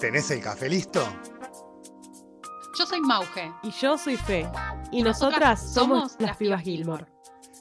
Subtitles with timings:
[0.00, 1.06] ¿Tenés el café listo?
[2.78, 3.52] Yo soy Mauge.
[3.62, 4.48] Y yo soy Fe.
[4.90, 7.04] Y, nosotras, somos las pibas Gilmore.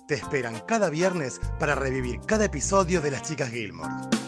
[0.08, 4.19] Te esperan cada viernes para revivir cada episodio de las chicas Gilmore.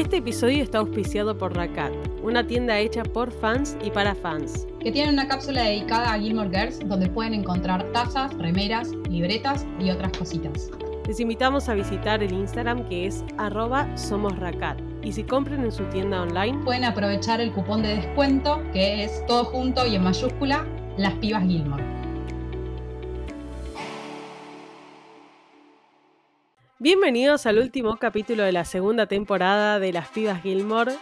[0.00, 1.92] Este episodio está auspiciado por Rakat,
[2.22, 4.66] una tienda hecha por fans y para fans.
[4.80, 9.90] Que tiene una cápsula dedicada a Gilmore Girls donde pueden encontrar tazas, remeras, libretas y
[9.90, 10.70] otras cositas.
[11.06, 14.80] Les invitamos a visitar el Instagram que es arroba somosracat.
[15.02, 19.26] Y si compran en su tienda online, Pueden aprovechar el cupón de descuento que es
[19.26, 21.99] todo junto y en mayúscula, las pibas Gilmore.
[26.80, 30.94] Bienvenidos al último capítulo de la segunda temporada de Las Pibas Gilmore.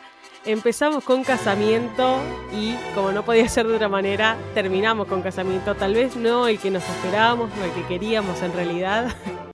[0.45, 2.19] Empezamos con casamiento
[2.53, 5.77] y, como no podía ser de otra manera, terminamos con casamiento.
[5.77, 9.15] Tal vez no el que nos esperábamos o el que queríamos en realidad.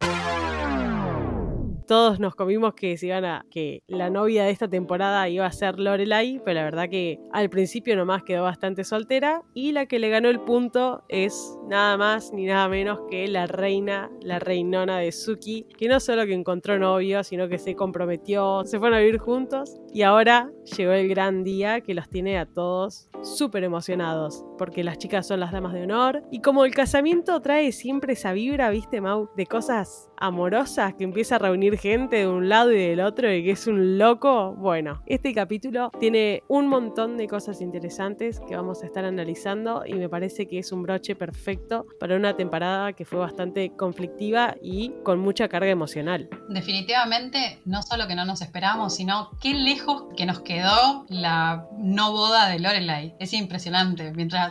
[1.87, 5.53] Todos nos comimos que se iban a, que la novia de esta temporada iba a
[5.53, 9.99] ser Lorelai, pero la verdad que al principio nomás quedó bastante soltera y la que
[9.99, 14.99] le ganó el punto es nada más ni nada menos que la reina, la reinona
[14.99, 19.03] de Suki, que no solo que encontró novio, sino que se comprometió, se fueron a
[19.03, 24.45] vivir juntos y ahora llegó el gran día que los tiene a todos súper emocionados,
[24.57, 28.33] porque las chicas son las damas de honor y como el casamiento trae siempre esa
[28.33, 32.79] vibra, viste Mau, de cosas amorosas que empieza a reunir gente de un lado y
[32.79, 37.61] del otro y que es un loco, bueno, este capítulo tiene un montón de cosas
[37.61, 42.17] interesantes que vamos a estar analizando y me parece que es un broche perfecto para
[42.17, 46.29] una temporada que fue bastante conflictiva y con mucha carga emocional.
[46.49, 52.13] Definitivamente, no solo que no nos esperábamos, sino qué lejos que nos quedó la no
[52.13, 53.15] boda de Lorelai.
[53.19, 54.13] Es impresionante.
[54.13, 54.44] Mientras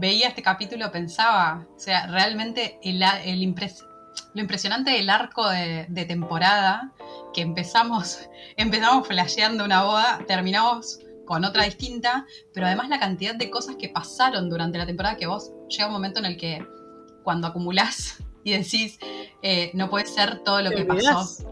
[0.00, 3.86] veía este capítulo pensaba, o sea, realmente el, el impres-
[4.34, 6.92] lo impresionante del arco de, de temporada,
[7.34, 13.48] que empezamos, empezamos flasheando una boda, terminamos con otra distinta, pero además la cantidad de
[13.48, 16.66] cosas que pasaron durante la temporada que vos llega un momento en el que
[17.22, 18.98] cuando acumulás y decís,
[19.42, 21.46] eh, no puede ser todo lo que pasó.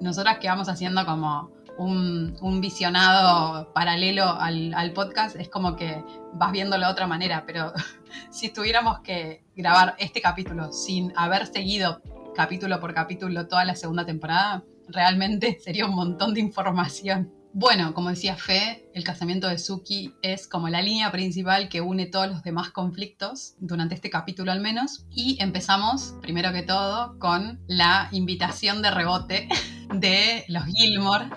[0.00, 6.02] Nosotras que vamos haciendo como un, visionado paralelo al, al podcast, es como que
[6.34, 7.72] vas viéndolo de otra manera, pero
[8.30, 12.02] si tuviéramos que grabar este capítulo sin haber seguido
[12.34, 17.32] capítulo por capítulo toda la segunda temporada, realmente sería un montón de información.
[17.54, 22.06] Bueno, como decía Fe, el casamiento de Suki es como la línea principal que une
[22.06, 25.06] todos los demás conflictos, durante este capítulo al menos.
[25.10, 29.48] Y empezamos, primero que todo, con la invitación de rebote
[29.94, 31.30] de los Gilmore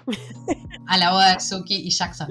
[0.87, 2.27] a la boda de Suki y Jackson.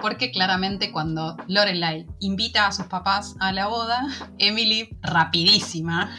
[0.00, 4.06] Porque claramente cuando Lorelai invita a sus papás a la boda,
[4.38, 6.16] Emily, rapidísima,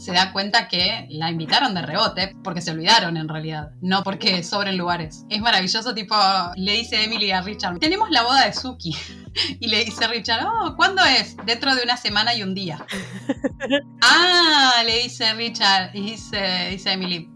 [0.00, 4.42] se da cuenta que la invitaron de rebote porque se olvidaron en realidad, no porque
[4.42, 5.26] sobren lugares.
[5.28, 6.16] Es maravilloso, tipo,
[6.56, 8.96] le dice Emily a Richard, tenemos la boda de Suki.
[9.60, 11.36] Y le dice Richard, oh, ¿cuándo es?
[11.46, 12.84] Dentro de una semana y un día.
[14.02, 17.30] ah, le dice Richard, y dice, dice Emily,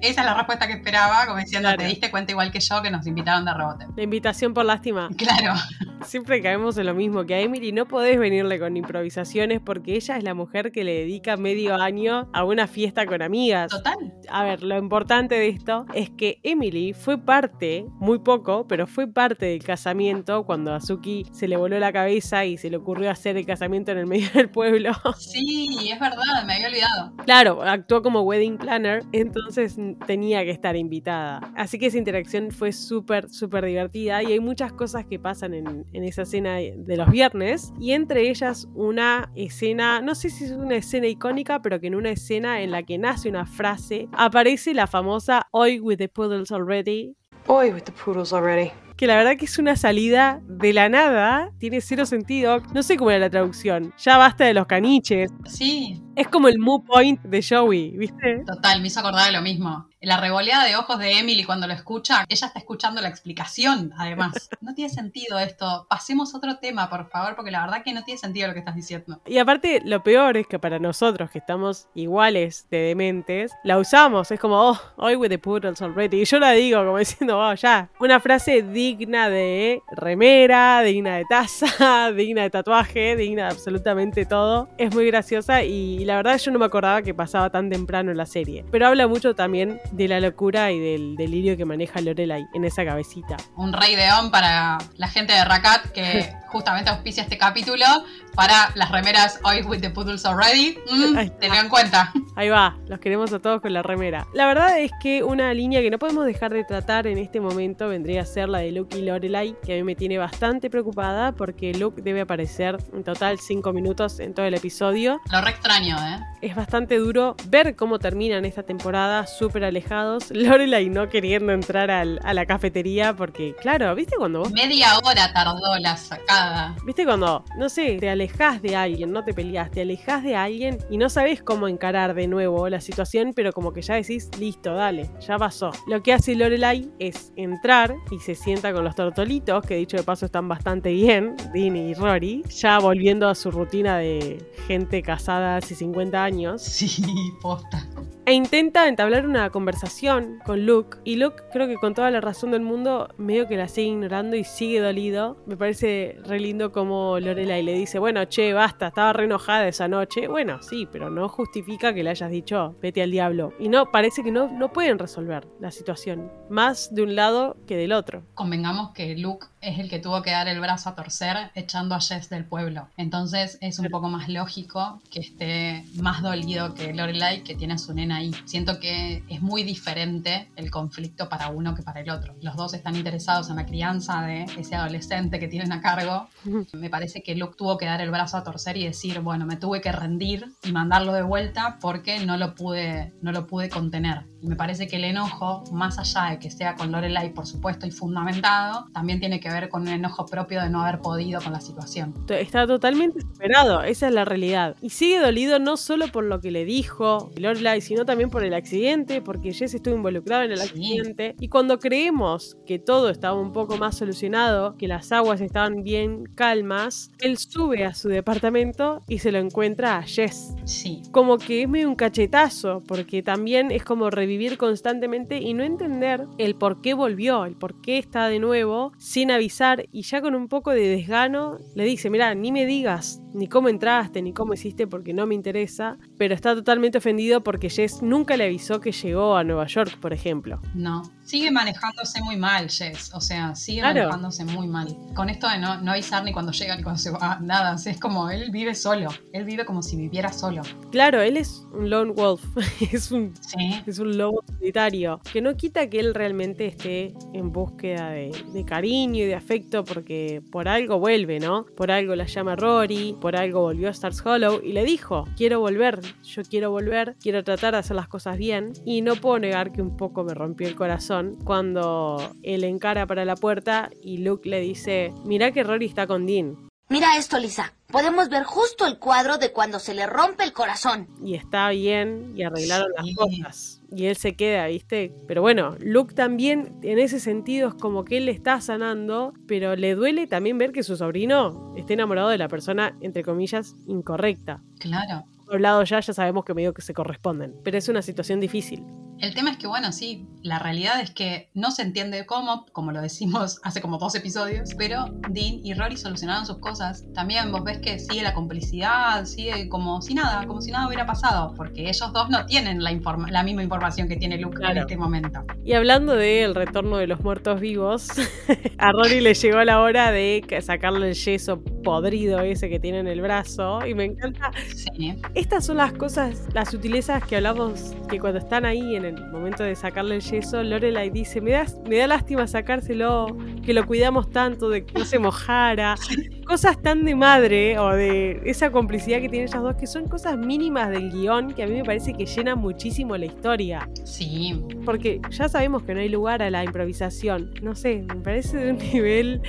[0.00, 1.80] esa es la respuesta que esperaba, como diciendo, Claro.
[1.80, 3.86] te diste cuenta igual que yo que nos invitaron de rebote.
[3.94, 5.10] La invitación por lástima.
[5.16, 5.54] Claro.
[6.04, 10.16] Siempre caemos en lo mismo, que a Emily no podés venirle con improvisaciones porque ella
[10.16, 13.70] es la mujer que le dedica medio año a una fiesta con amigas.
[13.70, 14.14] Total.
[14.28, 19.06] A ver, lo importante de esto es que Emily fue parte, muy poco, pero fue
[19.06, 23.10] parte del casamiento cuando a Suki se le voló la cabeza y se le ocurrió
[23.10, 24.92] hacer el casamiento en el medio del pueblo.
[25.18, 27.12] Sí, es verdad, me había olvidado.
[27.24, 29.76] Claro, actuó como wedding planner, entonces
[30.06, 31.52] tenía que estar invitada.
[31.56, 35.86] Así que esa interacción fue súper, súper divertida y hay muchas cosas que pasan en,
[35.92, 40.52] en esa escena de los viernes y entre ellas una escena, no sé si es
[40.52, 44.74] una escena icónica, pero que en una escena en la que nace una frase aparece
[44.74, 47.16] la famosa Hoy with the poodles already.
[47.46, 48.72] Boy with the poodles already.
[49.02, 52.62] Que la verdad que es una salida de la nada, tiene cero sentido.
[52.72, 53.92] No sé cómo era la traducción.
[53.98, 55.28] Ya basta de los caniches.
[55.44, 58.44] Sí, Es como el moo point de Joey, ¿viste?
[58.46, 59.88] total, me hizo acordar de lo mismo.
[60.02, 64.50] La revoleada de ojos de Emily cuando lo escucha, ella está escuchando la explicación, además.
[64.60, 65.86] No tiene sentido esto.
[65.88, 68.58] Pasemos a otro tema, por favor, porque la verdad que no tiene sentido lo que
[68.58, 69.20] estás diciendo.
[69.26, 74.30] Y aparte, lo peor es que para nosotros, que estamos iguales de dementes, la usamos.
[74.30, 76.22] Es como, oh, hoy with the poodles already.
[76.22, 77.88] Y yo la digo como diciendo, oh, ya.
[78.00, 84.68] Una frase digna de remera, digna de taza, digna de tatuaje, digna de absolutamente todo.
[84.78, 88.16] Es muy graciosa y la verdad yo no me acordaba que pasaba tan temprano en
[88.16, 88.64] la serie.
[88.70, 92.84] Pero habla mucho también de la locura y del delirio que maneja Lorelai en esa
[92.84, 93.36] cabecita.
[93.56, 97.86] Un rey de on para la gente de Rakat que justamente auspicia este capítulo
[98.34, 100.78] para las remeras Hoy with the Poodles Already.
[100.90, 102.12] Mm, tenlo en cuenta.
[102.36, 104.26] Ahí va, los queremos a todos con la remera.
[104.34, 107.88] La verdad es que una línea que no podemos dejar de tratar en este momento
[107.88, 111.32] vendría a ser la de Luke y Lorelai, que a mí me tiene bastante preocupada
[111.32, 115.20] porque Luke debe aparecer en total 5 minutos en todo el episodio.
[115.30, 116.18] Lo re extraño, ¿eh?
[116.40, 120.30] Es bastante duro ver cómo terminan esta temporada súper alejados.
[120.30, 125.32] Lorelai no queriendo entrar al- a la cafetería porque, claro, ¿viste cuando vos Media hora
[125.32, 126.74] tardó la sacada.
[126.84, 130.78] ¿Viste cuando, no sé, te alejás de alguien, no te peleás, te alejás de alguien
[130.88, 134.74] y no sabes cómo encarar de nuevo la situación, pero como que ya decís, listo,
[134.74, 135.72] dale, ya pasó.
[135.88, 140.04] Lo que hace Lorelai es entrar y se sienta con los tortolitos, que dicho de
[140.04, 144.38] paso están bastante bien, Dini y Rory, ya volviendo a su rutina de
[144.68, 146.62] gente casada hace 50 años.
[146.62, 147.02] Sí,
[147.40, 147.88] posta.
[148.24, 150.98] E intenta entablar una conversación con Luke.
[151.02, 154.36] Y Luke, creo que con toda la razón del mundo, medio que la sigue ignorando
[154.36, 155.38] y sigue dolido.
[155.44, 159.88] Me parece re lindo como Lorelai le dice: Bueno, che, basta, estaba re enojada esa
[159.88, 160.28] noche.
[160.28, 163.54] Bueno, sí, pero no justifica que le hayas dicho vete al diablo.
[163.58, 166.30] Y no, parece que no, no pueden resolver la situación.
[166.48, 168.22] Más de un lado que del otro.
[168.34, 172.00] Convengamos que Luke es el que tuvo que dar el brazo a torcer echando a
[172.00, 172.88] Jess del pueblo.
[172.96, 177.78] Entonces es un poco más lógico que esté más dolido que Lorelai, que tiene a
[177.78, 178.32] su nena ahí.
[178.44, 182.34] Siento que es muy diferente el conflicto para uno que para el otro.
[182.42, 186.28] Los dos están interesados en la crianza de ese adolescente que tienen a cargo.
[186.72, 189.56] Me parece que Luke tuvo que dar el brazo a torcer y decir, bueno, me
[189.56, 194.26] tuve que rendir y mandarlo de vuelta porque no lo pude, no lo pude contener.
[194.42, 197.86] Y me parece que el enojo, más allá de que sea con Lorelai, por supuesto,
[197.86, 201.52] y fundamentado, también tiene que ver con un enojo propio de no haber podido con
[201.52, 202.14] la situación.
[202.28, 204.76] Está totalmente superado, esa es la realidad.
[204.80, 208.54] Y sigue dolido no solo por lo que le dijo Lorelai, sino también por el
[208.54, 210.68] accidente, porque Jess estuvo involucrado en el Sí.
[210.68, 211.34] accidente.
[211.40, 216.24] Y cuando creemos que todo estaba un poco más solucionado, que las aguas estaban bien
[216.34, 220.54] calmas, él sube a su departamento y se lo encuentra a Jess.
[220.64, 225.62] Sí, Como que es medio un cachetazo, porque también es como revivir constantemente y no
[225.64, 230.34] entender el por qué volvió, el por qué está de nuevo, sin y ya con
[230.34, 234.54] un poco de desgano le dice, mira, ni me digas ni cómo entraste, ni cómo
[234.54, 238.92] hiciste porque no me interesa, pero está totalmente ofendido porque Jess nunca le avisó que
[238.92, 240.60] llegó a Nueva York, por ejemplo.
[240.74, 241.02] no.
[241.32, 243.10] Sigue manejándose muy mal, Jess.
[243.14, 244.00] O sea, sigue Claro.
[244.00, 244.94] manejándose muy mal.
[245.14, 247.74] Con esto de no, no avisar ni cuando llega ni cuando se va, nada.
[247.74, 249.08] O sea, es como él vive solo.
[249.32, 250.60] Él vive como si viviera solo.
[250.90, 252.44] Claro, él es un lone wolf,
[252.92, 257.50] es un Sí, Es un lobo solitario, que no quita que él realmente esté en
[257.50, 261.64] búsqueda de, de cariño y de afecto porque por algo vuelve, ¿no?
[261.64, 265.60] Por algo la llama Rory, por algo volvió a Stars Hollow y le dijo, quiero
[265.60, 269.72] volver, yo quiero volver, quiero tratar de hacer las cosas bien y no puedo negar
[269.72, 274.48] que un poco me rompió el corazón cuando él encara para la puerta y Luke
[274.48, 276.56] le dice, mira que Rory está con Dean.
[276.88, 277.72] Mira esto, Lisa.
[277.90, 281.08] Podemos ver justo el cuadro de cuando se le rompe el corazón.
[281.24, 283.14] y está bien y arreglaron Sí.
[283.14, 283.82] las cosas.
[283.94, 285.14] Y él se queda, ¿viste?
[285.26, 289.74] Pero bueno, Luke también en ese sentido es como que él le está sanando, pero
[289.76, 294.62] le duele también ver que su sobrino esté enamorado de la persona, entre comillas, incorrecta.
[294.78, 295.24] claro.
[295.52, 298.82] Hablado ya, ya sabemos que medio que se corresponden, pero es una situación difícil.
[299.18, 302.90] El tema es que, bueno, sí, la realidad es que no se entiende cómo, como
[302.90, 307.04] lo decimos hace como dos episodios, pero Dean y Rory solucionaron sus cosas.
[307.14, 311.06] También vos ves que sigue la complicidad, sigue como si nada, como si nada hubiera
[311.06, 314.60] pasado, porque ellos dos no tienen la, informa- la misma información que tiene Luke en
[314.62, 314.80] Claro.
[314.80, 315.44] este momento.
[315.64, 318.08] Y hablando del retorno de los muertos vivos,
[318.78, 323.06] a Rory le llegó la hora de sacarle el yeso podrido ese que tiene en
[323.06, 328.20] el brazo, y me encanta Sí, Estas son las cosas, las sutilezas que hablamos que
[328.20, 332.06] cuando están ahí en el momento de sacarle el yeso, Lorelai dice, me me da
[332.06, 335.96] lástima sacárselo, que lo cuidamos tanto, de que no se mojara.
[336.52, 340.36] Cosas tan de madre o de esa complicidad que tienen ellas dos, que son cosas
[340.36, 343.88] mínimas del guion que a mí me parece que llenan muchísimo la historia.
[344.04, 347.54] sí, Porque ya sabemos que no hay lugar a la improvisación.
[347.62, 349.40] No sé, me parece de un nivel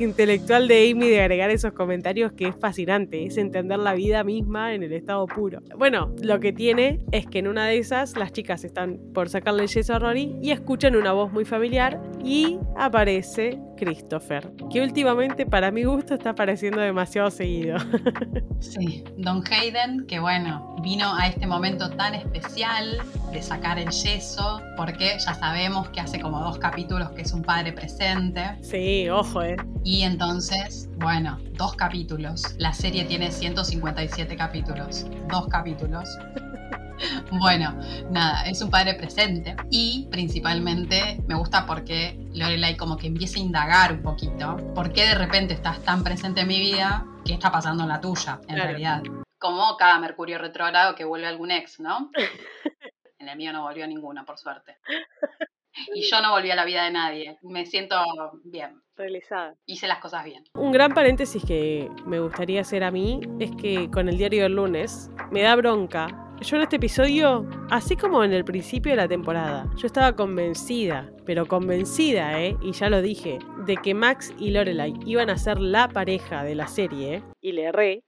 [0.00, 3.24] intelectual de Amy de agregar esos comentarios que es fascinante.
[3.24, 5.60] Es entender la vida misma en el estado puro.
[5.76, 9.62] Bueno, lo que tiene es que en una de esas las chicas están por sacarle
[9.62, 15.46] el yeso a Rory y escuchan una voz muy familiar y aparece Christopher, que últimamente
[15.46, 17.76] para mi gusto está apareciendo demasiado seguido.
[18.60, 19.04] sí.
[19.18, 25.18] Don Hayden, que bueno, vino a este momento tan especial de sacar el yeso, porque
[25.18, 28.40] ya sabemos que hace como dos capítulos que es un padre presente.
[28.62, 29.56] sí, ojo, eh.
[29.84, 32.54] Y entonces, bueno, dos capítulos.
[32.56, 35.04] La serie tiene 157 capítulos.
[35.28, 36.08] Dos capítulos.
[37.30, 37.78] Bueno,
[38.10, 43.42] nada, es un padre presente y principalmente me gusta porque Lorelai como que empieza a
[43.42, 44.56] indagar un poquito.
[44.74, 47.04] ¿Por qué de repente estás tan presente en mi vida?
[47.24, 48.62] ¿Qué está pasando en la tuya, en Claro.
[48.70, 49.02] realidad?
[49.38, 52.10] Como cada Mercurio retrógrado que vuelve algún ex, ¿no?
[53.20, 54.76] En el mío no volvió ninguno, por suerte.
[55.94, 57.38] Y yo no volví a la vida de nadie.
[57.42, 57.96] Me siento
[58.42, 58.82] bien.
[58.96, 59.54] Realizada.
[59.64, 60.42] Hice las cosas bien.
[60.54, 64.54] Un gran paréntesis que me gustaría hacer a mí es que con el diario del
[64.56, 66.08] lunes me da bronca.
[66.40, 71.10] Yo en este episodio, así como en el principio de la temporada, yo estaba convencida,
[71.26, 72.56] pero convencida, ¿eh?
[72.62, 76.54] Y ya lo dije, de que Max y Lorelai iban a ser la pareja de
[76.54, 77.24] la serie.
[77.40, 78.04] Y le erré,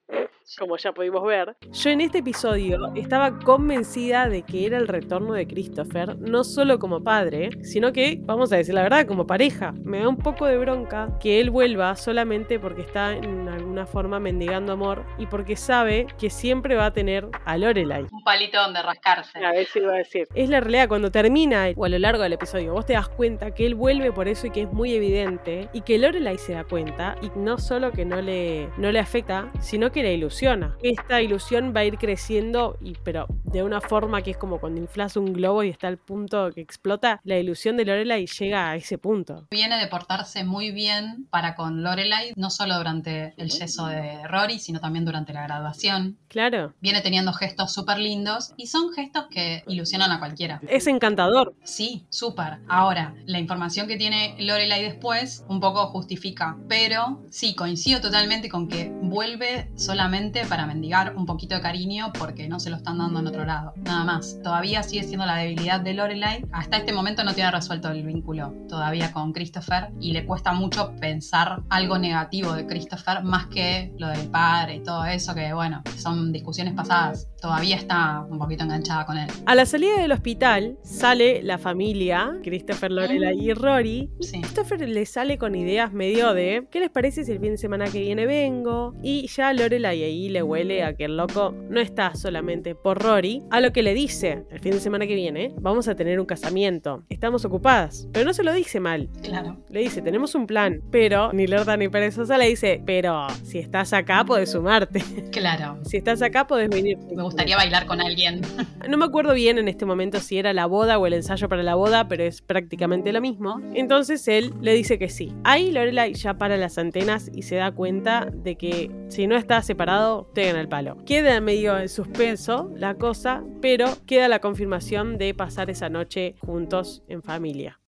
[0.59, 1.57] como ya pudimos ver.
[1.73, 6.79] Yo en este episodio estaba convencida de que era el retorno de Christopher, no solo
[6.79, 9.73] como padre, sino que, vamos a decir la verdad, como pareja.
[9.85, 14.21] Me da un poco de bronca que él vuelva solamente porque está en alguna forma
[14.21, 18.07] mendigando amor y porque sabe que siempre va a tener a Lorelai.
[18.11, 19.45] Un palito donde rascarse.
[19.45, 20.29] A ver si iba a decir.
[20.35, 23.53] Es la realidad, cuando termina o a lo largo del episodio, vos te das cuenta
[23.53, 26.65] que él vuelve por eso y que es muy evidente y que Lorelai se da
[26.65, 30.77] cuenta y no solo que no le, no le afecta, sino que le ilusiona.
[30.83, 34.81] Esta ilusión va a ir creciendo, y, pero de una forma que es como cuando
[34.81, 38.77] inflas un globo y está al punto que explota, la ilusión de Lorelai llega a
[38.77, 39.49] ese punto.
[39.51, 44.59] Viene de portarse muy bien para con Lorelai, no solo durante el yeso de Rory,
[44.59, 46.17] sino también durante la graduación.
[46.29, 46.75] Claro.
[46.81, 50.61] Viene teniendo gestos súper lindos y son gestos que ilusionan a cualquiera.
[50.69, 51.55] Es encantador.
[51.65, 52.61] Sí, súper.
[52.69, 58.69] Ahora, la información que tiene Lorelai después un poco justifica, pero sí, coincido totalmente con
[58.69, 63.21] que vuelve solamente para mendigar un poquito de cariño porque no se lo están dando
[63.21, 63.73] en otro lado.
[63.77, 64.39] Nada más.
[64.43, 66.45] Todavía sigue siendo la debilidad de Lorelai.
[66.53, 70.93] Hasta este momento no tiene resuelto el vínculo todavía con Christopher y le cuesta mucho
[71.01, 75.83] pensar algo negativo de Christopher más que lo del padre y todo eso que, bueno,
[75.97, 77.30] son discusiones pasadas.
[77.41, 79.29] Todavía está un poquito enganchada con él.
[79.47, 84.11] A la salida del hospital sale la familia, Christopher, Lorelai y Rory.
[84.21, 84.41] Y Sí.
[84.41, 87.87] Christopher le sale con ideas medio de ¿qué les parece si el fin de semana
[87.87, 88.95] que viene vengo?
[89.03, 93.43] Y ya Lorelai ahí le huele a que el loco no está solamente por Rory,
[93.51, 96.27] a lo que le dice el fin de semana que viene, vamos a tener un
[96.27, 99.09] casamiento, estamos ocupadas, pero no se lo dice mal.
[99.23, 99.57] Claro.
[99.71, 103.93] Le dice, tenemos un plan, pero ni lerda ni perezosa le dice, pero si estás
[103.93, 105.79] acá podés sumarte, Claro.
[105.85, 106.99] si estás acá podés venir.
[107.15, 108.41] Me gustaría bailar con alguien.
[108.89, 111.63] No me acuerdo bien en este momento si era la boda o el ensayo para
[111.63, 113.61] la boda, pero es prácticamente lo mismo.
[113.75, 115.33] Entonces él le dice que sí.
[115.45, 119.63] Ahí Lorelai ya para las antenas y se da cuenta de que si no está
[119.63, 120.97] separado, te gana el palo.
[121.05, 127.03] Queda medio en suspenso la cosa, pero queda la confirmación de pasar esa noche juntos
[127.07, 127.80] en familia.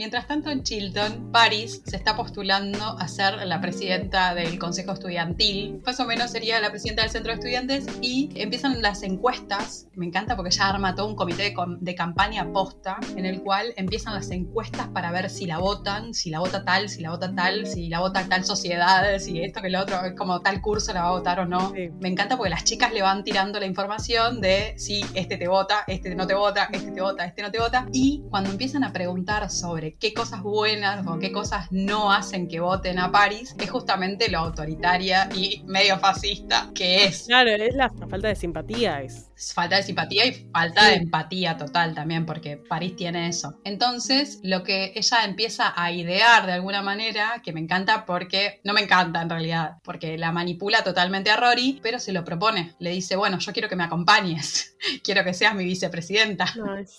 [0.00, 5.82] Mientras tanto, en Chilton, Paris se está postulando a ser la presidenta del Consejo Estudiantil.
[5.84, 7.86] Más o menos sería la presidenta del Centro de Estudiantes.
[8.00, 9.88] Y empiezan las encuestas.
[9.96, 13.74] Me encanta porque ella arma todo un comité de, de campaña posta en el cual
[13.76, 17.34] empiezan las encuestas para ver si la votan, si la vota tal, si la vota
[17.34, 20.94] tal, si la vota tal sociedad, si esto que lo otro, es como tal curso
[20.94, 21.74] la va a votar o no.
[21.74, 21.90] Sí.
[22.00, 25.84] Me encanta porque las chicas le van tirando la información de si este te vota,
[25.86, 27.86] este no te vota, este te vota, este no te vota.
[27.92, 32.60] Y cuando empiezan a preguntar sobre qué cosas buenas o qué cosas no hacen que
[32.60, 37.24] voten a París, es justamente lo autoritaria y medio fascista que es.
[37.26, 39.02] Claro, es la falta de simpatía.
[39.02, 39.29] Es.
[39.54, 43.58] Falta de simpatía y falta de empatía total también, porque París tiene eso.
[43.64, 48.74] Entonces, lo que ella empieza a idear de alguna manera, que me encanta porque, no
[48.74, 52.74] me encanta en realidad, porque la manipula totalmente a Rory, pero se lo propone.
[52.78, 56.44] Le dice, bueno, yo quiero que me acompañes, quiero que seas mi vicepresidenta.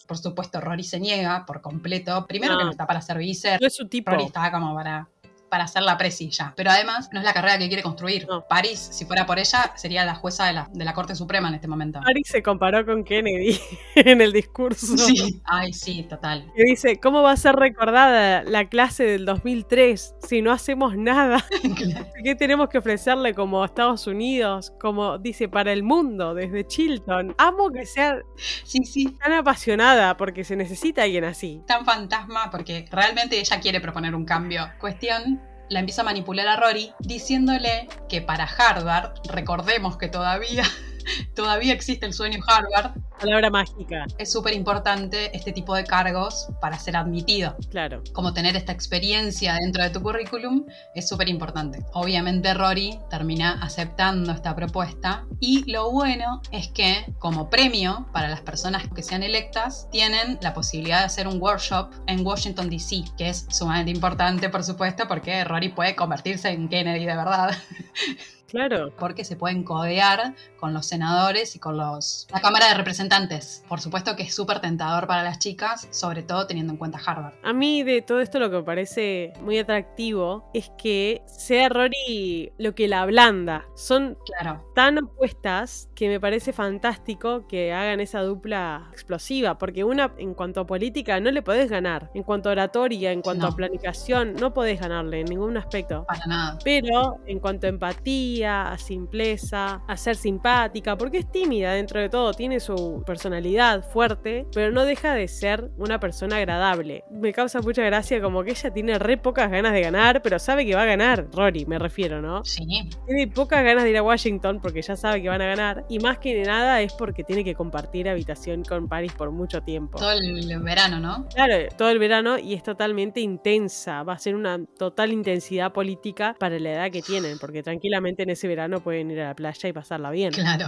[0.08, 2.26] Por supuesto, Rory se niega por completo.
[2.28, 2.66] Primero que No.
[2.66, 4.10] no está para ser vice, no es su tipo.
[4.12, 5.08] Rory estaba como para,
[5.52, 6.54] para hacer la presi ya.
[6.56, 8.26] Pero además, no es la carrera que quiere construir.
[8.26, 8.48] No.
[8.48, 11.56] París, si fuera por ella, sería la jueza de la, de la Corte Suprema en
[11.56, 12.00] este momento.
[12.00, 13.60] Paris se comparó con Kennedy
[13.96, 14.98] en el discurso.
[14.98, 15.42] Sí.
[15.44, 16.50] Ay, sí, total.
[16.56, 21.46] Y dice, ¿cómo va a ser recordada la clase del 2003 si no hacemos nada?
[22.24, 24.72] ¿Qué tenemos que ofrecerle como Estados Unidos?
[24.80, 27.36] Como dice, para el mundo, desde Chilton.
[27.38, 28.22] Amo que sea
[28.64, 29.18] Sí, sí.
[29.22, 31.62] tan apasionada porque se necesita alguien así.
[31.68, 34.70] Tan fantasma porque realmente ella quiere proponer un cambio.
[34.80, 35.41] Cuestión.
[35.72, 40.66] La empieza a manipular a Rory diciéndole que para Harvard, recordemos que todavía,
[41.36, 46.80] todavía existe el sueño Harvard, Palabra mágica, es súper importante este tipo de cargos para
[46.80, 47.56] ser admitido.
[47.70, 48.02] claro.
[48.14, 50.66] como tener esta experiencia dentro de tu currículum
[50.96, 51.86] es súper importante.
[51.94, 58.42] Obviamente Rory termina aceptando esta propuesta y lo bueno es que como premio para las
[58.42, 63.30] personas que sean electas tienen la posibilidad de hacer un workshop en Washington DC, que
[63.30, 67.56] es sumamente importante por supuesto porque Rory puede convertirse en Kennedy de verdad.
[68.52, 68.92] Claro.
[69.00, 73.64] porque se pueden codear con los senadores y con los la Cámara de Representantes.
[73.68, 77.34] Por supuesto que es súper tentador para las chicas, sobre todo teniendo en cuenta Harvard.
[77.44, 82.52] A mí de todo esto lo que me parece muy atractivo es que sea Rory
[82.58, 83.66] lo que la ablanda.
[83.76, 84.70] Son Claro.
[84.76, 90.62] tan opuestas que me parece fantástico que hagan esa dupla explosiva, porque una en cuanto
[90.62, 93.54] a política no le podés ganar, en cuanto a oratoria, en cuanto No.
[93.54, 96.06] a planificación, no podés ganarle en ningún aspecto.
[96.08, 96.60] Para nada.
[96.64, 102.10] Pero en cuanto a empatía, a simpleza, a ser simpática, porque es tímida dentro de
[102.10, 107.04] todo, tiene su personalidad fuerte, pero no deja de ser una persona agradable.
[107.12, 110.66] Me causa mucha gracia como que ella tiene re pocas ganas de ganar, pero sabe
[110.66, 112.44] que va a ganar, Rory me refiero, ¿no?
[112.44, 112.64] Sí,
[113.06, 116.00] Tiene pocas ganas de ir a Washington porque ya sabe que van a ganar, y
[116.00, 120.00] más que nada es porque tiene que compartir habitación con Paris por mucho tiempo.
[120.00, 121.28] todo el verano, ¿no?
[121.34, 124.04] Claro, todo el verano y es totalmente intensa.
[124.04, 128.31] Va a ser una total intensidad política para la edad que tienen, porque tranquilamente en
[128.32, 130.34] ese verano pueden ir a la playa y pasarla bien.
[130.34, 130.68] Claro.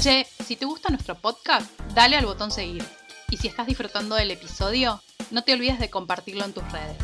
[0.00, 2.84] Che, si te gusta nuestro podcast, dale al botón seguir.
[3.30, 5.00] Y si estás disfrutando del episodio,
[5.30, 6.96] no te olvides de compartirlo en tus redes.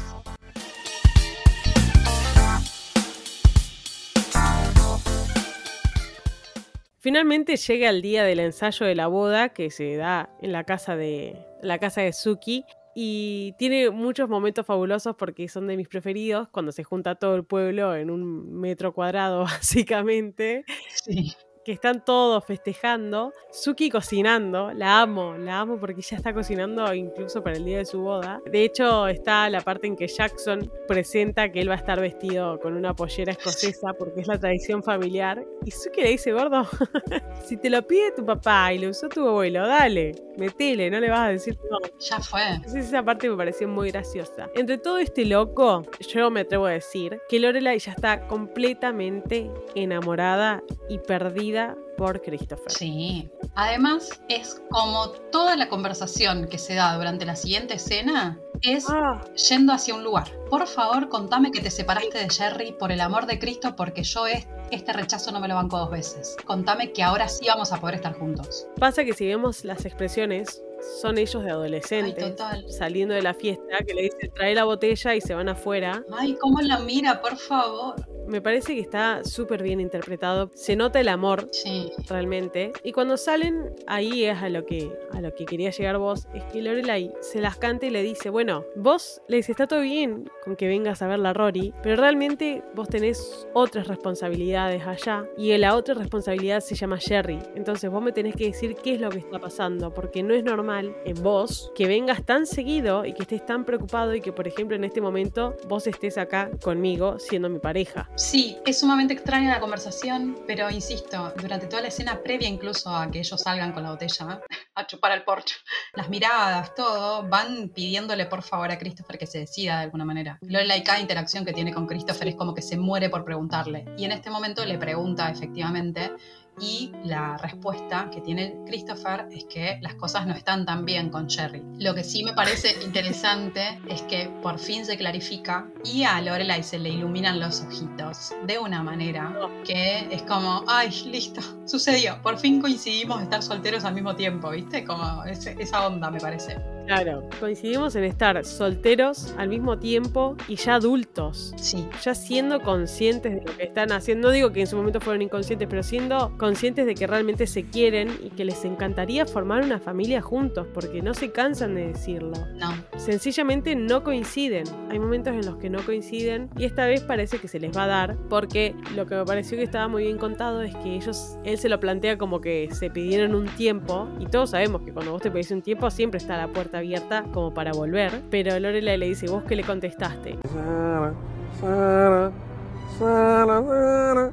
[6.98, 10.96] Finalmente llega el día del ensayo de la boda que se da en la casa
[10.96, 12.64] de la casa de Suki
[12.94, 17.44] y tiene muchos momentos fabulosos porque son de mis preferidos cuando se junta todo el
[17.44, 20.64] pueblo en un metro cuadrado básicamente
[21.04, 21.32] Sí.
[21.64, 23.32] Que están todos festejando.
[23.50, 27.84] Suki cocinando, la amo, la amo porque ella está cocinando incluso para el día de
[27.84, 28.40] su boda.
[28.50, 32.58] De hecho, está la parte en que Jackson presenta que él va a estar vestido
[32.60, 35.44] con una pollera escocesa porque es la tradición familiar.
[35.64, 36.66] Y Suki le dice, gordo,
[37.44, 41.10] si te lo pide tu papá y lo usó tu abuelo, dale, metele, no le
[41.10, 41.78] vas a decir no.
[41.98, 42.42] Ya fue.
[42.48, 44.48] Entonces esa parte me pareció muy graciosa.
[44.54, 50.62] Entre todo este loco, yo me atrevo a decir que Lorelai ya está completamente enamorada
[50.88, 51.49] y perdida
[51.96, 52.70] por Christopher.
[52.72, 53.28] Sí.
[53.54, 59.20] Además, es como toda la conversación que se da durante la siguiente escena es Ah,
[59.48, 60.28] yendo hacia un lugar.
[60.50, 64.26] Por favor, contame que te separaste de Jerry por el amor de Cristo porque yo
[64.26, 66.36] es- este rechazo no me lo banco dos veces.
[66.44, 68.66] Contame que ahora sí vamos a poder estar juntos.
[68.78, 70.62] pasa que si vemos las expresiones,
[71.02, 75.14] son ellos de adolescentes Ay, saliendo de la fiesta que le dicen trae la botella
[75.14, 76.02] y se van afuera.
[76.18, 77.96] Ay, cómo la mira, por favor.
[78.26, 80.50] Me parece que está súper bien interpretado.
[80.54, 81.90] Se nota el amor Sí.
[82.08, 82.72] realmente.
[82.84, 86.44] Y cuando salen, ahí es a lo que a lo que quería llegar vos, es
[86.44, 90.30] que Lorelai se las canta y le dice, bueno, vos le dice, está todo bien
[90.44, 95.56] con que vengas a ver la Rory, pero realmente vos tenés otras responsabilidades allá y
[95.58, 97.38] la otra responsabilidad se llama Jerry.
[97.54, 100.44] Entonces vos me tenés que decir qué es lo que está pasando, porque no es
[100.44, 104.46] normal en vos que vengas tan seguido y que estés tan preocupado y que, por
[104.46, 108.09] ejemplo, en este momento vos estés acá conmigo siendo mi pareja.
[108.16, 113.10] Sí, es sumamente extraña la conversación, pero insisto, durante toda la escena previa incluso a
[113.10, 114.40] que ellos salgan con la botella
[114.74, 115.56] a chupar al porcho,
[115.94, 120.38] las miradas, todo, van pidiéndole por favor a Christopher que se decida de alguna manera.
[120.42, 123.86] Lorelai, cada interacción que tiene con Christopher es como que se muere por preguntarle.
[123.96, 126.12] Y en este momento le pregunta efectivamente
[126.60, 131.28] y la respuesta que tiene Christopher es que las cosas no están tan bien con
[131.28, 131.62] Jerry.
[131.78, 136.62] Lo que sí me parece interesante es que por fin se clarifica y a Lorelai
[136.62, 142.38] se le iluminan los ojitos de una manera que es como, ay, listo, sucedió, por
[142.38, 144.84] fin coincidimos de estar solteros al mismo tiempo, ¿viste?
[144.84, 146.56] Como ese- esa onda me parece.
[146.86, 151.52] Claro, coincidimos en estar solteros al mismo tiempo y ya adultos.
[151.56, 155.00] Sí, Ya siendo conscientes de lo que están haciendo, no digo que en su momento
[155.00, 159.62] fueron inconscientes, pero siendo conscientes de que realmente se quieren y que les encantaría formar
[159.62, 162.32] una familia juntos, porque no se cansan de decirlo.
[162.56, 164.64] no, Sencillamente no coinciden.
[164.90, 167.84] Hay momentos en los que no coinciden y esta vez parece que se les va
[167.84, 171.36] a dar, porque lo que me pareció que estaba muy bien contado es que ellos,
[171.44, 175.12] él se lo plantea como que se pidieron un tiempo y todos sabemos que cuando
[175.12, 178.96] vos te pedís un tiempo siempre está la puerta abierta como para volver, pero Lorelai
[178.96, 180.38] le dice, ¿vos qué le contestaste?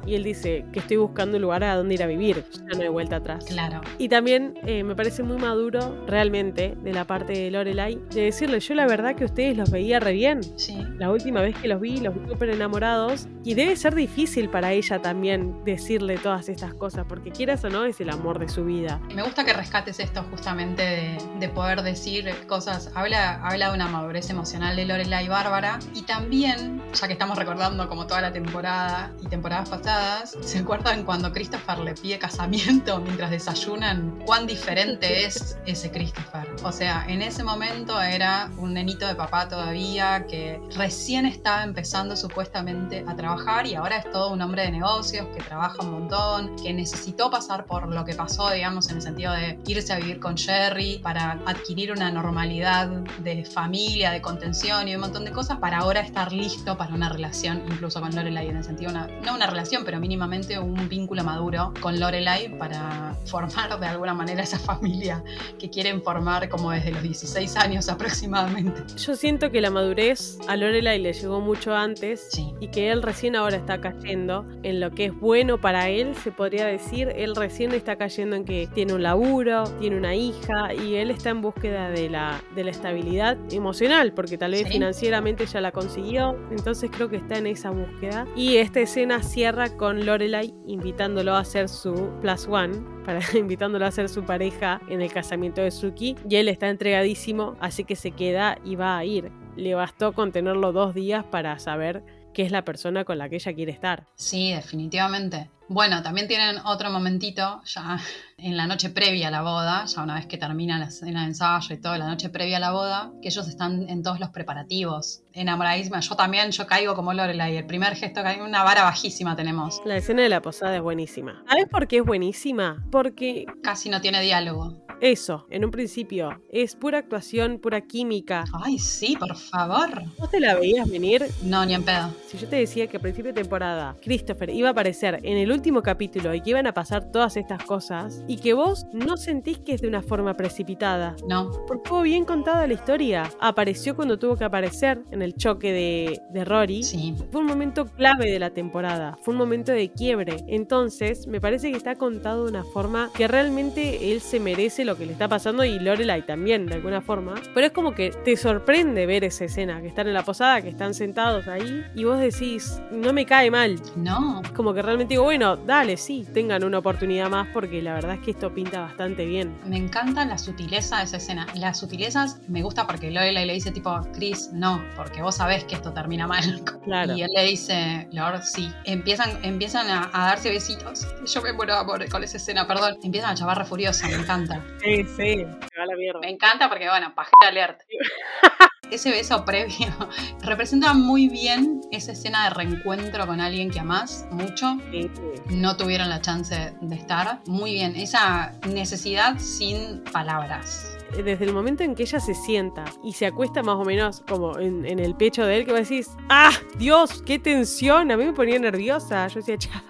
[0.06, 2.82] Y él dice que estoy buscando un lugar a donde ir a vivir, ya no
[2.82, 3.44] hay vuelta atrás.
[3.44, 3.80] claro.
[3.98, 8.60] Y también eh, me parece muy maduro, realmente, de la parte de Lorelai, de decirle,
[8.60, 10.42] yo la verdad que ustedes los veía re bien.
[10.58, 13.26] Sí, La última vez que los vi, los vi súper enamorados.
[13.44, 17.84] Y debe ser difícil para ella también decirle todas estas cosas, porque quieras o no,
[17.84, 19.00] es el amor de su vida.
[19.14, 22.90] Me gusta que rescates esto justamente de, de poder decir cosas.
[22.94, 25.78] Habla, habla de una madurez emocional de Lorelai Bárbara.
[25.94, 30.58] Y también, ya que estamos recordando como toda la temporada, temporada y temporadas pasadas, ¿se
[30.58, 34.18] acuerdan cuando Christopher le pide casamiento mientras desayunan?
[34.26, 36.44] ¿Cuán diferente es ese Christopher?
[36.64, 42.16] O sea, en ese momento era un nenito de papá todavía que recién estaba empezando
[42.16, 46.56] supuestamente a trabajar y ahora es todo un hombre de negocios que trabaja un montón,
[46.56, 50.18] que necesitó pasar por lo que pasó, digamos, en el sentido de irse a vivir
[50.18, 55.58] con Jerry para adquirir una normalidad de familia, de contención y un montón de cosas
[55.58, 59.34] para ahora estar listo para una relación, incluso con Lorelai, en el sentido, una, no
[59.34, 64.58] una relación, pero mínimamente un vínculo maduro con Lorelai para formar de alguna manera esa
[64.58, 65.22] familia
[65.58, 68.82] que quieren formar como desde los 16 años aproximadamente.
[68.96, 72.52] Yo siento que la madurez a Lorelai le llegó mucho antes Sí.
[72.60, 76.30] y que él recién ahora está cayendo en lo que es bueno para él, se
[76.32, 77.12] podría decir.
[77.16, 81.30] Él recién está cayendo en que tiene un laburo, tiene una hija y él está
[81.30, 84.72] en búsqueda de la, de la estabilidad emocional, porque tal vez Sí.
[84.74, 86.36] financieramente ya la consiguió.
[86.50, 88.26] Entonces creo que está en esa búsqueda.
[88.38, 93.90] Y esta escena cierra con Lorelai invitándolo a ser su plus one, para, invitándolo a
[93.90, 96.14] ser su pareja en el casamiento de Suki.
[96.30, 99.32] Y él está entregadísimo, así que se queda y va a ir.
[99.56, 103.34] Le bastó con tenerlo dos días para saber que es la persona con la que
[103.34, 104.06] ella quiere estar.
[104.14, 105.50] Sí, definitivamente.
[105.68, 107.98] Bueno, también tienen otro momentito ya
[108.38, 111.26] en la noche previa a la boda, ya una vez que termina la escena de
[111.28, 114.30] ensayo y todo, la noche previa a la boda, que ellos están en todos los
[114.30, 115.20] preparativos.
[115.34, 117.56] Enamoradísima, yo también, yo caigo como Lorelai.
[117.58, 119.82] El primer gesto que hay una vara bajísima tenemos.
[119.84, 121.44] La escena de la posada es buenísima.
[121.46, 122.82] ¿Sabes por qué es buenísima?
[122.90, 124.87] Porque Casi no tiene diálogo.
[125.00, 128.44] Eso, en un principio, es pura actuación, pura química.
[128.64, 129.88] Ay, sí, por favor.
[130.18, 131.24] ¿Vos te la veías venir?
[131.42, 132.10] No, ni en pedo.
[132.26, 135.52] Si yo te decía que a principio de temporada Christopher iba a aparecer en el
[135.52, 139.58] último capítulo y que iban a pasar todas estas cosas, y que vos no sentís
[139.58, 141.50] que es de una forma precipitada, No.
[141.66, 143.30] porque estuvo bien contada la historia.
[143.40, 146.82] Apareció cuando tuvo que aparecer en el choque de, de Rory.
[146.82, 147.14] Sí.
[147.30, 150.44] Fue un momento clave de la temporada, fue un momento de quiebre.
[150.48, 154.96] Entonces, me parece que está contado de una forma que realmente él se merece lo
[154.96, 157.34] que le está pasando y Lorelai también, de alguna forma.
[157.54, 160.70] Pero es como que te sorprende ver esa escena, que están en la posada, que
[160.70, 163.78] están sentados ahí y vos decís, no me cae mal.
[163.96, 164.40] No.
[164.42, 168.14] Es como que realmente digo, bueno, dale, sí, tengan una oportunidad más porque la verdad
[168.14, 169.54] es que esto pinta bastante bien.
[169.66, 171.46] Me encanta la sutileza de esa escena.
[171.54, 175.74] Las sutilezas me gusta porque Lorelai le dice tipo, Chris, no, porque vos sabés que
[175.74, 176.62] esto termina mal.
[176.88, 177.14] Claro.
[177.14, 178.72] Y él le dice, Lord, sí.
[178.84, 181.06] Empiezan, empiezan a, a darse besitos.
[181.26, 182.96] Yo me muero de amor con esa escena, perdón.
[183.02, 184.64] Empiezan a chavar re furiosa, me encanta.
[184.82, 186.20] Sí, sí, se va a la mierda.
[186.20, 187.80] Me encanta porque, bueno, pajera alert.
[188.90, 189.88] Ese beso previo
[190.42, 194.78] representa muy bien esa escena de reencuentro con alguien que amás mucho.
[194.90, 195.54] Sí, sí.
[195.54, 197.40] No tuvieron la chance de estar.
[197.46, 200.97] Muy bien, esa necesidad sin palabras.
[201.16, 204.58] Desde el momento en que ella se sienta y se acuesta más o menos como
[204.58, 206.50] en, en el pecho de él, que vos decís, ¡ah!
[206.78, 207.22] ¡Dios!
[207.22, 208.10] ¡Qué tensión!
[208.10, 209.26] A mí me ponía nerviosa.
[209.28, 209.82] Yo decía, "Cha-